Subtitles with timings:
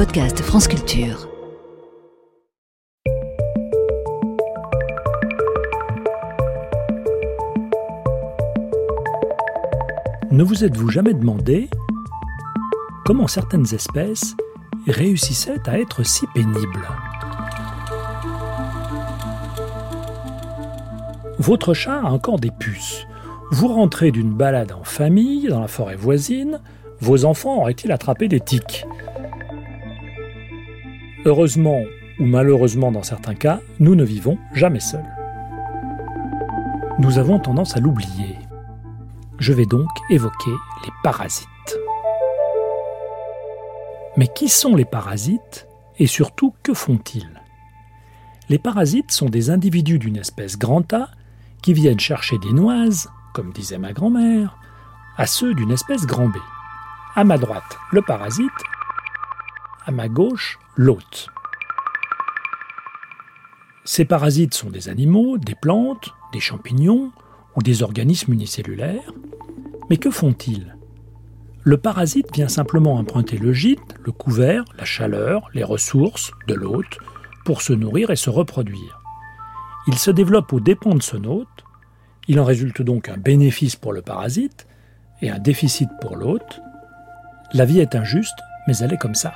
[0.00, 1.28] podcast France Culture.
[10.30, 11.68] Ne vous êtes-vous jamais demandé
[13.04, 14.34] comment certaines espèces
[14.86, 16.88] réussissaient à être si pénibles?
[21.38, 23.06] Votre chat a encore des puces.
[23.50, 26.62] Vous rentrez d'une balade en famille dans la forêt voisine,
[27.00, 28.86] vos enfants auraient-ils attrapé des tiques?
[31.26, 31.82] Heureusement
[32.18, 35.04] ou malheureusement dans certains cas, nous ne vivons jamais seuls.
[36.98, 38.36] Nous avons tendance à l'oublier.
[39.38, 40.50] Je vais donc évoquer
[40.84, 41.46] les parasites.
[44.16, 45.66] Mais qui sont les parasites
[45.98, 47.40] et surtout que font-ils?
[48.48, 51.10] Les parasites sont des individus d'une espèce grand A
[51.62, 54.56] qui viennent chercher des noises, comme disait ma grand-mère,
[55.18, 56.36] à ceux d'une espèce grand B.
[57.14, 58.50] À ma droite, le parasite,
[59.86, 61.28] à ma gauche, l'hôte.
[63.84, 67.12] Ces parasites sont des animaux, des plantes, des champignons
[67.56, 69.12] ou des organismes unicellulaires.
[69.88, 70.76] Mais que font-ils?
[71.62, 76.98] Le parasite vient simplement emprunter le gîte, le couvert, la chaleur, les ressources de l'hôte
[77.44, 79.00] pour se nourrir et se reproduire.
[79.86, 81.64] Il se développe aux dépens de son hôte,
[82.28, 84.66] il en résulte donc un bénéfice pour le parasite
[85.20, 86.60] et un déficit pour l'hôte.
[87.52, 89.34] La vie est injuste, mais elle est comme ça.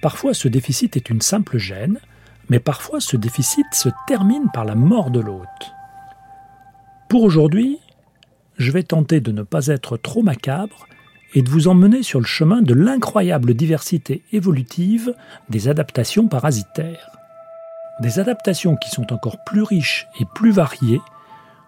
[0.00, 1.98] Parfois ce déficit est une simple gêne,
[2.48, 5.72] mais parfois ce déficit se termine par la mort de l'hôte.
[7.08, 7.78] Pour aujourd'hui,
[8.58, 10.86] je vais tenter de ne pas être trop macabre
[11.34, 15.14] et de vous emmener sur le chemin de l'incroyable diversité évolutive
[15.48, 17.10] des adaptations parasitaires.
[18.00, 21.00] Des adaptations qui sont encore plus riches et plus variées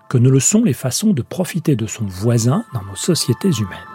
[0.09, 3.90] que ne le sont les façons de profiter de son voisin dans nos sociétés humaines.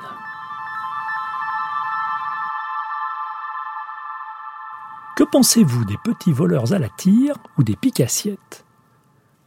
[5.16, 8.66] Que pensez-vous des petits voleurs à la tire ou des picassiettes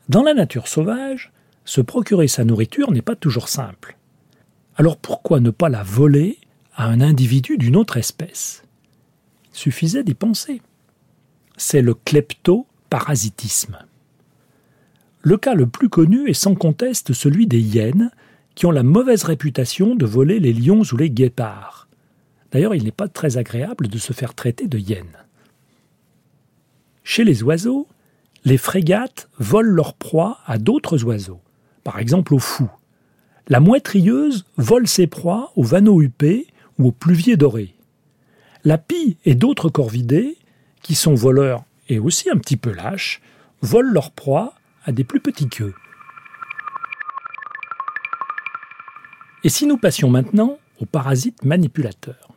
[0.09, 1.31] Dans la nature sauvage,
[1.67, 3.99] se procurer sa nourriture n'est pas toujours simple.
[4.77, 6.39] Alors pourquoi ne pas la voler
[6.75, 8.63] à un individu d'une autre espèce?
[9.53, 10.63] Suffisait d'y penser.
[11.59, 13.77] C'est le kleptoparasitisme.
[15.21, 18.11] Le cas le plus connu est sans conteste celui des hyènes,
[18.55, 21.89] qui ont la mauvaise réputation de voler les lions ou les guépards.
[22.53, 25.28] D'ailleurs, il n'est pas très agréable de se faire traiter de hyène.
[27.11, 27.89] Chez les oiseaux,
[28.45, 31.41] les frégates volent leur proie à d'autres oiseaux,
[31.83, 32.71] par exemple aux fous.
[33.49, 36.49] La moitrieuse vole ses proies aux vanneaux huppés
[36.79, 37.75] ou aux pluviers dorés.
[38.63, 40.37] La pie et d'autres corvidés,
[40.83, 43.23] qui sont voleurs et aussi un petit peu lâches,
[43.63, 44.53] volent leur proie
[44.85, 45.75] à des plus petits queues.
[49.45, 52.28] Et si nous passions maintenant aux parasites manipulateurs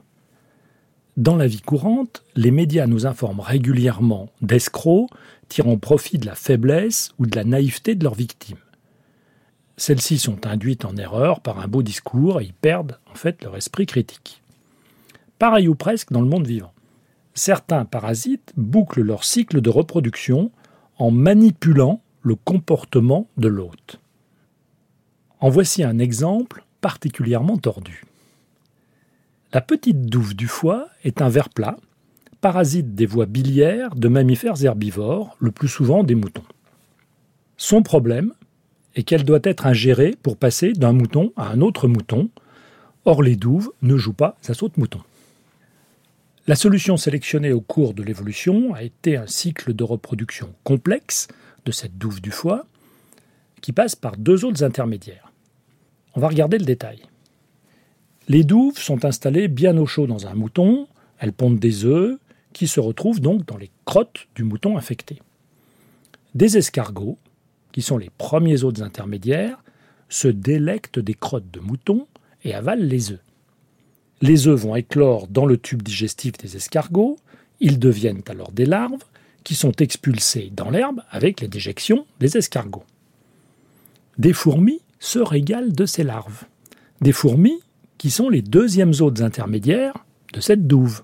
[1.18, 5.10] dans la vie courante, les médias nous informent régulièrement d'escrocs
[5.50, 8.58] tirant profit de la faiblesse ou de la naïveté de leurs victimes.
[9.76, 13.58] Celles-ci sont induites en erreur par un beau discours et y perdent en fait leur
[13.58, 14.42] esprit critique.
[15.38, 16.72] Pareil ou presque dans le monde vivant.
[17.34, 20.52] Certains parasites bouclent leur cycle de reproduction
[20.98, 24.00] en manipulant le comportement de l'hôte.
[25.40, 28.04] En voici un exemple particulièrement tordu.
[29.54, 31.76] La petite douve du foie est un ver plat,
[32.40, 36.46] parasite des voies biliaires de mammifères herbivores, le plus souvent des moutons.
[37.58, 38.34] Son problème
[38.96, 42.30] est qu'elle doit être ingérée pour passer d'un mouton à un autre mouton.
[43.04, 45.02] Or, les douves ne jouent pas à saute-mouton.
[46.48, 51.28] La solution sélectionnée au cours de l'évolution a été un cycle de reproduction complexe
[51.66, 52.66] de cette douve du foie
[53.60, 55.30] qui passe par deux autres intermédiaires.
[56.16, 57.02] On va regarder le détail.
[58.32, 60.88] Les douves sont installées bien au chaud dans un mouton,
[61.20, 62.18] elles pondent des œufs
[62.54, 65.22] qui se retrouvent donc dans les crottes du mouton infecté.
[66.34, 67.18] Des escargots,
[67.74, 69.62] qui sont les premiers hôtes intermédiaires,
[70.08, 72.08] se délectent des crottes de mouton
[72.46, 73.20] et avalent les œufs.
[74.22, 77.18] Les œufs vont éclore dans le tube digestif des escargots,
[77.60, 79.04] ils deviennent alors des larves
[79.44, 82.86] qui sont expulsées dans l'herbe avec les déjections des escargots.
[84.18, 86.46] Des fourmis se régalent de ces larves.
[87.02, 87.60] Des fourmis
[88.02, 89.94] qui sont les deuxièmes hôtes intermédiaires
[90.34, 91.04] de cette douve.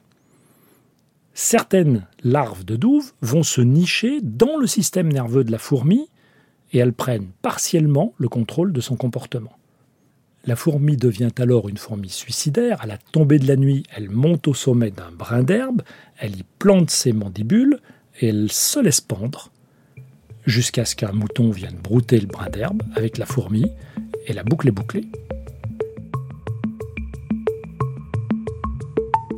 [1.36, 6.10] Certaines larves de douve vont se nicher dans le système nerveux de la fourmi
[6.74, 9.56] et elles prennent partiellement le contrôle de son comportement.
[10.46, 12.82] La fourmi devient alors une fourmi suicidaire.
[12.82, 15.84] À la tombée de la nuit, elle monte au sommet d'un brin d'herbe,
[16.18, 17.80] elle y plante ses mandibules
[18.22, 19.52] et elle se laisse pendre
[20.48, 23.68] jusqu'à ce qu'un mouton vienne brouter le brin d'herbe avec la fourmi
[24.26, 25.06] et la boucle est bouclée.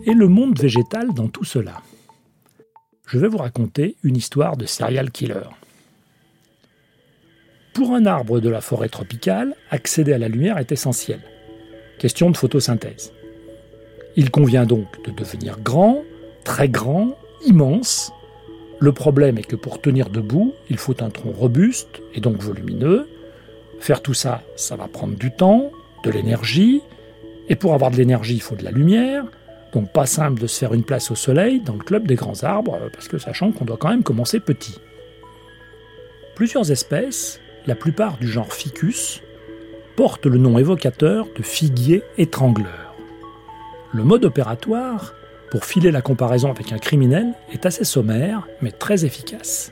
[0.05, 1.81] Est le monde végétal dans tout cela
[3.05, 5.49] Je vais vous raconter une histoire de serial killer.
[7.73, 11.21] Pour un arbre de la forêt tropicale, accéder à la lumière est essentiel.
[11.97, 13.13] Question de photosynthèse.
[14.15, 16.03] Il convient donc de devenir grand,
[16.43, 18.11] très grand, immense.
[18.79, 23.07] Le problème est que pour tenir debout, il faut un tronc robuste et donc volumineux.
[23.79, 25.71] Faire tout ça, ça va prendre du temps,
[26.03, 26.81] de l'énergie,
[27.49, 29.25] et pour avoir de l'énergie, il faut de la lumière.
[29.73, 32.43] Donc pas simple de se faire une place au soleil dans le club des grands
[32.43, 34.79] arbres, parce que sachant qu'on doit quand même commencer petit.
[36.35, 39.21] Plusieurs espèces, la plupart du genre Ficus,
[39.95, 42.95] portent le nom évocateur de figuier étrangleur.
[43.93, 45.13] Le mode opératoire,
[45.51, 49.71] pour filer la comparaison avec un criminel, est assez sommaire, mais très efficace.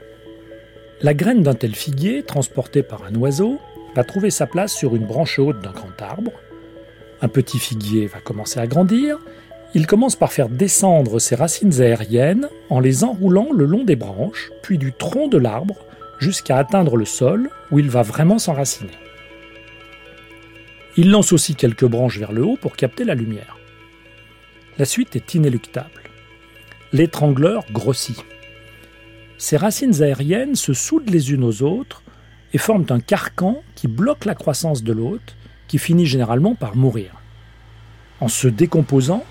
[1.02, 3.60] La graine d'un tel figuier, transportée par un oiseau,
[3.96, 6.32] va trouver sa place sur une branche haute d'un grand arbre.
[7.22, 9.20] Un petit figuier va commencer à grandir.
[9.74, 14.50] Il commence par faire descendre ses racines aériennes en les enroulant le long des branches,
[14.64, 15.76] puis du tronc de l'arbre
[16.20, 18.98] jusqu'à atteindre le sol où il va vraiment s'enraciner.
[20.96, 23.58] Il lance aussi quelques branches vers le haut pour capter la lumière.
[24.80, 25.90] La suite est inéluctable.
[26.92, 28.24] L'étrangleur grossit.
[29.38, 32.02] Ses racines aériennes se soudent les unes aux autres
[32.54, 35.36] et forment un carcan qui bloque la croissance de l'hôte,
[35.68, 37.22] qui finit généralement par mourir.
[38.20, 39.24] En se décomposant,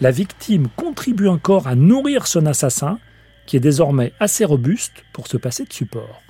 [0.00, 2.98] la victime contribue encore à nourrir son assassin,
[3.46, 6.22] qui est désormais assez robuste pour se passer de support.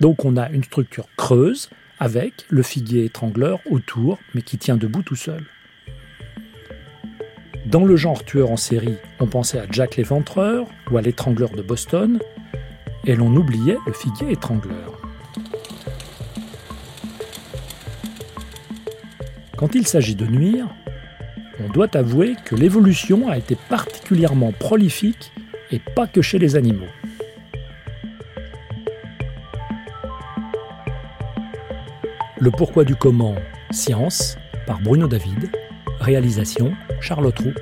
[0.00, 1.70] Donc on a une structure creuse
[2.00, 5.44] avec le figuier étrangleur autour, mais qui tient debout tout seul.
[7.66, 11.62] Dans le genre tueur en série, on pensait à Jack l'éventreur ou à l'étrangleur de
[11.62, 12.18] Boston,
[13.04, 15.00] et l'on oubliait le figuier étrangleur.
[19.56, 20.66] Quand il s'agit de nuire,
[21.60, 25.32] on doit avouer que l'évolution a été particulièrement prolifique
[25.70, 26.86] et pas que chez les animaux.
[32.38, 33.36] Le pourquoi du comment,
[33.70, 35.50] science, par Bruno David,
[36.00, 37.54] réalisation Charlotte Roux.